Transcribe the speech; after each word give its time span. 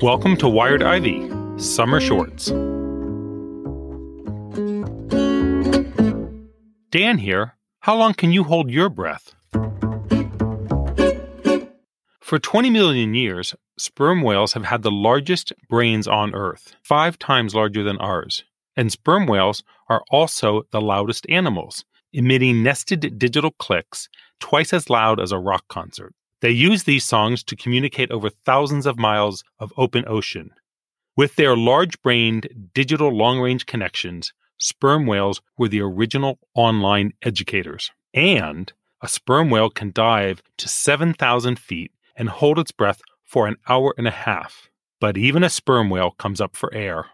Welcome 0.00 0.36
to 0.36 0.48
Wired 0.48 0.80
Ivy 0.80 1.28
Summer 1.56 1.98
Shorts. 1.98 2.50
Dan 6.90 7.18
here. 7.18 7.56
How 7.80 7.96
long 7.96 8.14
can 8.14 8.30
you 8.30 8.44
hold 8.44 8.70
your 8.70 8.90
breath? 8.90 9.34
For 12.20 12.38
20 12.38 12.70
million 12.70 13.14
years, 13.14 13.56
sperm 13.76 14.22
whales 14.22 14.52
have 14.52 14.66
had 14.66 14.82
the 14.82 14.92
largest 14.92 15.52
brains 15.68 16.06
on 16.06 16.32
Earth, 16.32 16.76
five 16.84 17.18
times 17.18 17.56
larger 17.56 17.82
than 17.82 17.98
ours. 17.98 18.44
And 18.76 18.92
sperm 18.92 19.26
whales 19.26 19.64
are 19.88 20.04
also 20.12 20.62
the 20.70 20.80
loudest 20.80 21.26
animals, 21.28 21.84
emitting 22.12 22.62
nested 22.62 23.18
digital 23.18 23.50
clicks 23.50 24.08
twice 24.38 24.72
as 24.72 24.88
loud 24.88 25.18
as 25.18 25.32
a 25.32 25.40
rock 25.40 25.64
concert. 25.68 26.14
They 26.40 26.50
use 26.50 26.84
these 26.84 27.04
songs 27.04 27.42
to 27.44 27.56
communicate 27.56 28.10
over 28.10 28.30
thousands 28.30 28.86
of 28.86 28.98
miles 28.98 29.42
of 29.58 29.72
open 29.76 30.04
ocean. 30.06 30.50
With 31.16 31.34
their 31.34 31.56
large 31.56 32.00
brained 32.00 32.70
digital 32.74 33.10
long 33.10 33.40
range 33.40 33.66
connections, 33.66 34.32
sperm 34.56 35.06
whales 35.06 35.40
were 35.56 35.66
the 35.68 35.80
original 35.80 36.38
online 36.54 37.12
educators. 37.22 37.90
And 38.14 38.72
a 39.02 39.08
sperm 39.08 39.50
whale 39.50 39.68
can 39.68 39.90
dive 39.90 40.42
to 40.58 40.68
7,000 40.68 41.58
feet 41.58 41.90
and 42.16 42.28
hold 42.28 42.58
its 42.58 42.70
breath 42.70 43.00
for 43.24 43.48
an 43.48 43.56
hour 43.68 43.94
and 43.98 44.06
a 44.06 44.12
half. 44.12 44.68
But 45.00 45.16
even 45.16 45.42
a 45.42 45.50
sperm 45.50 45.90
whale 45.90 46.12
comes 46.12 46.40
up 46.40 46.54
for 46.54 46.72
air. 46.72 47.06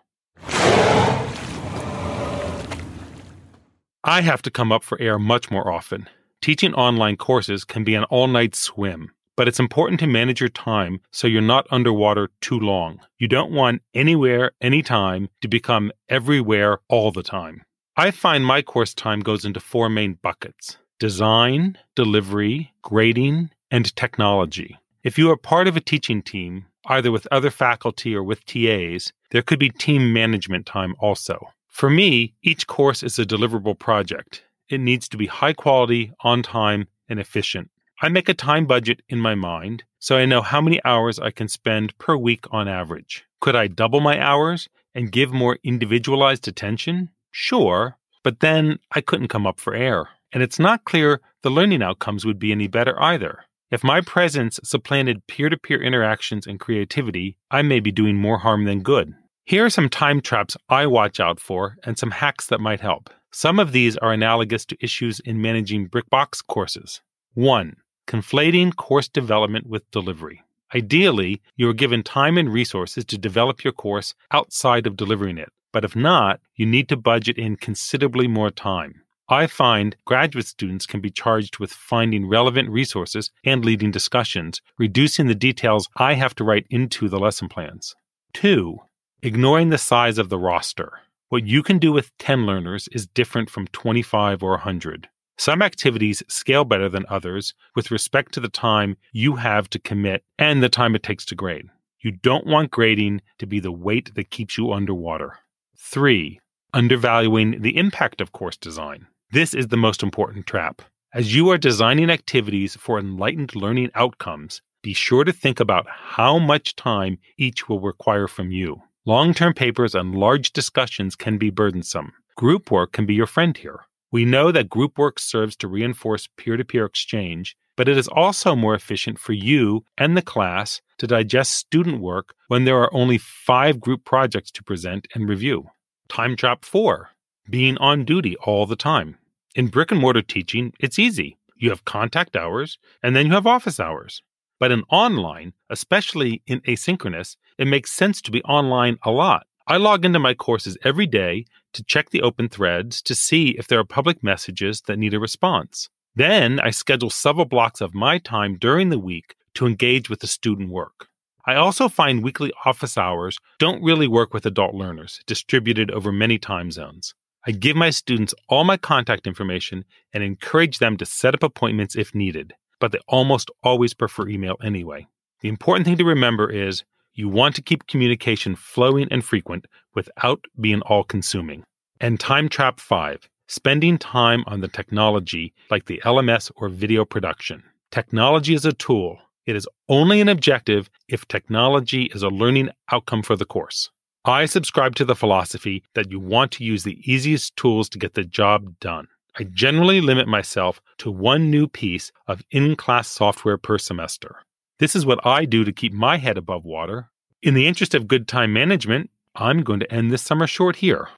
I 4.07 4.21
have 4.21 4.43
to 4.43 4.51
come 4.51 4.71
up 4.71 4.85
for 4.85 5.01
air 5.01 5.19
much 5.19 5.51
more 5.51 5.73
often. 5.73 6.09
Teaching 6.45 6.75
online 6.75 7.17
courses 7.17 7.65
can 7.65 7.85
be 7.85 7.95
an 7.95 8.05
all 8.11 8.27
night 8.27 8.55
swim, 8.55 9.13
but 9.35 9.49
it's 9.49 9.59
important 9.59 9.99
to 10.01 10.07
manage 10.07 10.41
your 10.41 10.51
time 10.51 11.01
so 11.11 11.27
you're 11.27 11.41
not 11.41 11.67
underwater 11.71 12.29
too 12.43 12.61
long. 12.61 13.01
You 13.19 13.29
don't 13.29 13.51
want 13.51 13.81
anywhere, 13.95 14.53
anytime 14.61 15.31
to 15.41 15.49
become 15.49 15.91
everywhere 16.11 16.81
all 16.91 17.13
the 17.13 17.23
time. 17.23 17.63
I 17.97 18.11
find 18.11 18.45
my 18.45 18.61
course 18.61 18.93
time 18.93 19.21
goes 19.21 19.47
into 19.47 19.59
four 19.59 19.89
main 19.89 20.19
buckets 20.21 20.77
design, 20.99 21.79
delivery, 21.95 22.75
grading, 22.83 23.49
and 23.71 23.97
technology. 23.97 24.79
If 25.03 25.17
you 25.17 25.31
are 25.31 25.39
part 25.39 25.67
of 25.67 25.79
a 25.79 25.81
teaching 25.81 26.21
team, 26.21 26.67
either 26.85 27.11
with 27.11 27.27
other 27.31 27.51
faculty 27.51 28.15
or 28.15 28.23
with 28.23 28.45
TAs, 28.45 29.15
there 29.31 29.41
could 29.41 29.59
be 29.59 29.71
team 29.71 30.13
management 30.13 30.67
time 30.67 30.95
also. 31.01 31.49
For 31.69 31.89
me, 31.89 32.35
each 32.43 32.67
course 32.67 33.03
is 33.03 33.19
a 33.19 33.25
deliverable 33.25 33.79
project. 33.79 34.44
It 34.69 34.81
needs 34.81 35.09
to 35.09 35.17
be 35.17 35.27
high 35.27 35.53
quality, 35.53 36.13
on 36.21 36.43
time, 36.43 36.89
and 37.09 37.21
efficient. 37.21 37.71
I 38.03 38.09
make 38.09 38.29
a 38.29 38.35
time 38.35 38.67
budget 38.67 39.03
in 39.09 39.21
my 39.21 39.35
mind 39.35 39.85
so 39.99 40.17
I 40.17 40.27
know 40.27 40.43
how 40.43 40.61
many 40.61 40.85
hours 40.85 41.19
I 41.19 41.31
can 41.31 41.49
spend 41.49 41.97
per 41.99 42.17
week 42.17 42.45
on 42.51 42.69
average. 42.69 43.25
Could 43.41 43.57
I 43.57 43.69
double 43.69 44.01
my 44.01 44.21
hours 44.21 44.69
and 44.95 45.13
give 45.13 45.33
more 45.33 45.59
individualized 45.63 46.47
attention? 46.49 47.11
Sure, 47.31 47.97
but 48.23 48.41
then 48.41 48.79
I 48.91 49.01
couldn't 49.01 49.29
come 49.29 49.47
up 49.47 49.61
for 49.61 49.75
air. 49.75 50.09
And 50.33 50.43
it's 50.43 50.59
not 50.59 50.85
clear 50.85 51.21
the 51.43 51.51
learning 51.51 51.83
outcomes 51.83 52.25
would 52.25 52.39
be 52.39 52.53
any 52.53 52.67
better 52.67 53.01
either. 53.01 53.45
If 53.71 53.85
my 53.85 54.01
presence 54.01 54.61
supplanted 54.63 55.27
peer 55.27 55.49
to 55.49 55.57
peer 55.57 55.83
interactions 55.83 56.47
and 56.47 56.61
creativity, 56.61 57.37
I 57.51 57.63
may 57.63 57.81
be 57.81 57.93
doing 57.93 58.17
more 58.17 58.39
harm 58.39 58.65
than 58.65 58.83
good. 58.83 59.15
Here 59.47 59.65
are 59.65 59.71
some 59.71 59.89
time 59.89 60.21
traps 60.21 60.57
I 60.69 60.87
watch 60.87 61.21
out 61.21 61.41
for 61.41 61.77
and 61.85 61.99
some 61.99 62.11
hacks 62.11 62.47
that 62.49 62.61
might 62.61 62.81
help. 62.81 63.11
Some 63.37 63.59
of 63.59 63.73
these 63.73 63.97
are 63.97 64.13
analogous 64.13 64.65
to 64.67 64.77
issues 64.79 65.19
in 65.19 65.43
managing 65.43 65.89
BrickBox 65.89 66.47
courses. 66.47 67.03
1. 67.33 67.75
Conflating 68.07 68.77
course 68.77 69.09
development 69.09 69.67
with 69.67 69.91
delivery. 69.91 70.45
Ideally, 70.73 71.43
you 71.57 71.69
are 71.69 71.75
given 71.75 72.05
time 72.05 72.39
and 72.39 72.53
resources 72.53 73.05
to 73.07 73.19
develop 73.19 73.65
your 73.65 73.73
course 73.73 74.15
outside 74.31 74.87
of 74.87 74.97
delivering 74.97 75.37
it, 75.37 75.49
but 75.73 75.85
if 75.85 75.97
not, 75.97 76.39
you 76.55 76.65
need 76.65 76.89
to 76.91 76.97
budget 76.97 77.37
in 77.37 77.57
considerably 77.57 78.29
more 78.29 78.53
time. 78.53 79.03
I 79.29 79.49
find 79.49 79.97
graduate 80.05 80.47
students 80.47 80.87
can 80.87 81.01
be 81.01 81.11
charged 81.11 81.59
with 81.59 81.73
finding 81.73 82.29
relevant 82.29 82.71
resources 82.71 83.33
and 83.45 83.65
leading 83.65 83.91
discussions, 83.91 84.63
reducing 84.79 85.27
the 85.27 85.35
details 85.35 85.89
I 85.97 86.15
have 86.15 86.37
to 86.37 86.45
write 86.45 86.69
into 86.71 87.09
the 87.09 87.19
lesson 87.19 87.49
plans. 87.49 87.97
2. 88.35 88.79
Ignoring 89.23 89.71
the 89.71 89.79
size 89.79 90.19
of 90.19 90.29
the 90.29 90.39
roster. 90.39 91.01
What 91.31 91.47
you 91.47 91.63
can 91.63 91.79
do 91.79 91.91
with 91.93 92.17
10 92.19 92.45
learners 92.45 92.89
is 92.93 93.07
different 93.07 93.49
from 93.49 93.67
25 93.69 94.43
or 94.43 94.51
100. 94.51 95.09
Some 95.37 95.63
activities 95.63 96.23
scale 96.29 96.65
better 96.65 96.89
than 96.89 97.07
others 97.09 97.55
with 97.75 97.91
respect 97.91 98.33
to 98.35 98.41
the 98.41 98.49
time 98.49 98.97
you 99.13 99.37
have 99.37 99.69
to 99.71 99.79
commit 99.79 100.23
and 100.39 100.63
the 100.63 100.69
time 100.69 100.95
it 100.95 101.03
takes 101.03 101.25
to 101.27 101.35
grade. 101.35 101.67
You 102.03 102.13
don't 102.13 102.47
want 102.47 102.71
grading 102.71 103.23
to 103.39 103.47
be 103.47 103.59
the 103.59 103.73
weight 103.73 104.15
that 104.15 104.31
keeps 104.31 104.59
you 104.59 104.73
underwater. 104.73 105.39
3. 105.79 106.39
Undervaluing 106.73 107.63
the 107.63 107.77
impact 107.79 108.21
of 108.21 108.33
course 108.33 108.57
design. 108.57 109.07
This 109.33 109.55
is 109.55 109.69
the 109.69 109.77
most 109.77 110.03
important 110.03 110.47
trap. 110.47 110.83
As 111.15 111.35
you 111.35 111.49
are 111.51 111.59
designing 111.59 112.11
activities 112.11 112.77
for 112.77 112.99
enlightened 112.99 113.57
learning 113.57 113.91
outcomes, 113.95 114.61
be 114.83 114.93
sure 114.93 115.25
to 115.25 115.33
think 115.33 115.59
about 115.59 115.87
how 115.89 116.39
much 116.39 116.77
time 116.77 117.19
each 117.39 117.69
will 117.69 117.81
require 117.81 118.29
from 118.29 118.51
you. 118.53 118.83
Long 119.07 119.35
term 119.35 119.53
papers 119.53 119.95
and 119.95 120.15
large 120.15 120.55
discussions 120.55 121.15
can 121.15 121.37
be 121.37 121.51
burdensome. 121.51 122.13
Group 122.37 122.71
work 122.71 122.93
can 122.93 123.05
be 123.05 123.13
your 123.13 123.27
friend 123.27 123.55
here. 123.55 123.81
We 124.11 124.25
know 124.25 124.51
that 124.51 124.71
group 124.71 124.97
work 124.97 125.19
serves 125.19 125.57
to 125.57 125.69
reinforce 125.69 126.27
peer 126.39 126.57
to 126.57 126.65
peer 126.65 126.87
exchange, 126.87 127.55
but 127.77 127.87
it 127.87 127.99
is 127.99 128.09
also 128.09 128.57
more 128.57 128.75
efficient 128.75 129.19
for 129.19 129.35
you 129.35 129.85
and 129.99 130.17
the 130.17 130.23
class 130.23 130.81
to 130.97 131.07
digest 131.07 131.53
student 131.53 132.01
work 132.01 132.35
when 132.49 132.65
there 132.65 132.79
are 132.79 132.95
only 132.95 133.19
five 133.19 133.79
group 133.79 134.07
projects 134.07 134.51
to 134.53 134.65
present 134.65 135.07
and 135.15 135.29
review. 135.29 135.67
Time 136.09 136.35
trap 136.35 136.65
four 136.65 137.11
being 137.51 137.77
on 137.77 138.07
duty 138.07 138.37
all 138.39 138.65
the 138.65 138.75
time. 138.75 139.19
In 139.55 139.67
brick 139.67 139.93
and 139.93 140.01
mortar 140.01 140.23
teaching, 140.23 140.73
it's 140.81 140.99
easy. 140.99 141.37
You 141.57 141.69
have 141.69 141.85
contact 141.85 142.37
hours 142.37 142.79
and 143.03 143.15
then 143.15 143.27
you 143.27 143.33
have 143.33 143.47
office 143.47 143.79
hours. 143.79 144.23
But 144.65 144.73
in 144.73 144.85
online, 144.89 145.53
especially 145.69 146.41
in 146.47 146.63
asynchronous, 146.63 147.37
it 147.59 147.67
makes 147.67 147.93
sense 147.93 148.23
to 148.23 148.31
be 148.31 148.43
online 148.45 148.97
a 149.03 149.11
lot. 149.11 149.47
I 149.67 149.77
log 149.77 150.07
into 150.07 150.19
my 150.19 150.33
courses 150.33 150.79
every 150.83 151.07
day 151.07 151.45
to 151.75 151.85
check 151.85 152.09
the 152.09 152.23
open 152.23 152.49
threads 152.49 153.03
to 153.03 153.15
see 153.15 153.51
if 153.59 153.69
there 153.69 153.79
are 153.79 153.85
public 153.85 154.25
messages 154.25 154.81
that 154.87 154.99
need 154.99 155.13
a 155.13 155.21
response. 155.21 155.91
Then 156.15 156.61
I 156.61 156.71
schedule 156.71 157.11
several 157.11 157.45
blocks 157.45 157.83
of 157.83 157.95
my 157.95 158.17
time 158.17 158.57
during 158.59 158.89
the 158.89 158.99
week 158.99 159.35
to 159.57 159.67
engage 159.67 160.09
with 160.09 160.21
the 160.21 160.27
student 160.27 160.71
work. 160.71 161.09
I 161.45 161.57
also 161.57 161.91
find 161.91 162.25
weekly 162.25 162.51
office 162.65 162.97
hours 162.97 163.37
don't 163.59 163.85
really 163.85 164.09
work 164.09 164.33
with 164.33 164.47
adult 164.47 164.75
learners 164.75 165.21
distributed 165.27 165.91
over 165.91 166.11
many 166.11 166.39
time 166.39 166.71
zones. 166.71 167.15
I 167.47 167.51
give 167.51 167.77
my 167.77 167.91
students 167.91 168.33
all 168.49 168.65
my 168.65 168.79
contact 168.79 169.27
information 169.27 169.85
and 170.15 170.25
encourage 170.25 170.79
them 170.79 170.97
to 170.97 171.05
set 171.05 171.35
up 171.35 171.43
appointments 171.43 171.97
if 171.97 172.15
needed 172.15 172.55
but 172.85 172.93
they 172.93 172.99
almost 173.09 173.51
always 173.63 173.95
prefer 173.95 174.29
email 174.29 174.57
anyway. 174.63 175.07
The 175.41 175.49
important 175.49 175.87
thing 175.87 175.97
to 175.97 176.05
remember 176.05 176.51
is 176.51 176.85
you 177.15 177.31
want 177.31 177.55
to 177.55 177.63
keep 177.63 177.87
communication 177.87 178.55
flowing 178.55 179.09
and 179.11 179.25
frequent 179.25 179.65
without 179.95 180.45
being 180.61 180.83
all 180.83 181.03
consuming. 181.03 181.65
And 181.99 182.21
time 182.21 182.47
trap 182.47 182.79
five 182.79 183.27
spending 183.47 183.97
time 183.97 184.45
on 184.47 184.61
the 184.61 184.69
technology 184.69 185.55
like 185.71 185.87
the 185.87 186.03
LMS 186.05 186.51
or 186.57 186.69
video 186.69 187.07
production. 187.07 187.63
Technology 187.91 188.53
is 188.53 188.67
a 188.67 188.75
tool. 188.75 189.17
It 189.47 189.57
is 189.57 189.67
only 189.89 190.21
an 190.21 190.29
objective 190.29 190.91
if 191.09 191.27
technology 191.27 192.11
is 192.15 192.23
a 192.23 192.29
learning 192.29 192.69
outcome 192.93 193.23
for 193.23 193.35
the 193.35 193.47
course. 193.47 193.89
I 194.27 194.45
subscribe 194.45 194.95
to 194.97 195.07
the 195.07 195.17
philosophy 195.17 195.83
that 195.95 196.11
you 196.11 196.21
want 196.21 196.53
to 196.53 196.65
use 196.65 196.85
the 196.85 197.01
easiest 197.11 197.57
tools 197.57 197.89
to 197.89 197.99
get 197.99 198.13
the 198.13 198.25
job 198.25 198.79
done. 198.79 199.09
I 199.37 199.43
generally 199.43 200.01
limit 200.01 200.29
myself 200.29 200.81
to 200.99 201.11
one 201.11 201.51
new 201.51 201.67
piece 201.67 202.13
of 202.29 202.45
in 202.53 202.77
class 202.77 203.09
software 203.09 203.59
per 203.59 203.79
semester. 203.79 204.37
This 204.79 204.95
is 204.95 205.05
what 205.05 205.27
I 205.27 205.45
do 205.45 205.65
to 205.65 205.73
keep 205.73 205.93
my 205.93 206.19
head 206.19 206.39
above 206.39 206.65
water. 206.65 207.11
In 207.43 207.55
the 207.55 207.67
interest 207.67 207.97
of 207.97 208.07
good 208.07 208.29
time 208.29 208.53
management, 208.53 209.11
I'm 209.35 209.65
going 209.65 209.81
to 209.81 209.93
end 209.93 210.13
this 210.13 210.23
summer 210.23 210.47
short 210.47 210.77
here. 210.77 211.09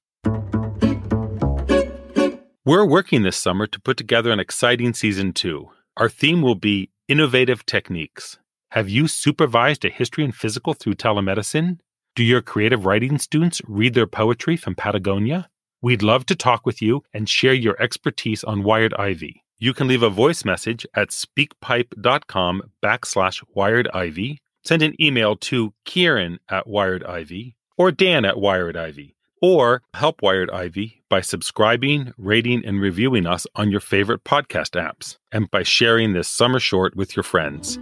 We're 2.65 2.87
working 2.87 3.23
this 3.23 3.37
summer 3.37 3.67
to 3.67 3.81
put 3.81 3.99
together 3.99 4.33
an 4.33 4.41
exciting 4.41 4.95
season 4.95 5.35
two. 5.35 5.69
Our 5.99 6.09
theme 6.09 6.41
will 6.41 6.55
be 6.55 6.89
innovative 7.09 7.67
techniques. 7.67 8.39
Have 8.71 8.89
you 8.89 9.09
supervised 9.09 9.85
a 9.85 9.91
history 9.91 10.25
and 10.25 10.35
physical 10.35 10.73
through 10.73 10.95
telemedicine? 10.95 11.81
Do 12.15 12.25
your 12.25 12.41
creative 12.41 12.87
writing 12.87 13.19
students 13.19 13.61
read 13.69 13.93
their 13.93 14.07
poetry 14.07 14.57
from 14.57 14.75
Patagonia? 14.75 15.51
We'd 15.87 16.03
love 16.03 16.27
to 16.27 16.35
talk 16.35 16.67
with 16.67 16.83
you 16.83 17.05
and 17.15 17.29
share 17.29 17.53
your 17.55 17.81
expertise 17.81 18.43
on 18.43 18.65
Wired 18.65 18.93
Ivy. 18.95 19.45
You 19.61 19.73
can 19.73 19.87
leave 19.87 20.03
a 20.03 20.11
voice 20.11 20.45
message 20.45 20.85
at 20.97 21.11
speakpipe.com 21.11 22.63
backslash 22.83 23.45
Wired 23.55 23.87
Ivy. 23.95 24.41
Send 24.65 24.83
an 24.83 25.01
email 25.01 25.37
to 25.37 25.75
Kieran 25.85 26.41
at 26.49 26.67
Wired 26.67 27.05
Ivy 27.05 27.55
or 27.79 27.93
Dan 27.93 28.25
at 28.25 28.37
Wired 28.37 28.77
Ivy. 28.77 29.15
Or 29.41 29.83
help 29.95 30.23
Wired 30.23 30.51
Ivy 30.51 31.05
by 31.09 31.21
subscribing, 31.21 32.13
rating, 32.19 32.65
and 32.67 32.81
reviewing 32.81 33.25
us 33.25 33.47
on 33.55 33.71
your 33.71 33.79
favorite 33.79 34.25
podcast 34.25 34.71
apps 34.73 35.19
and 35.31 35.49
by 35.53 35.63
sharing 35.63 36.15
this 36.15 36.29
summer 36.29 36.59
short 36.59 36.97
with 36.97 37.15
your 37.15 37.23
friends. 37.23 37.79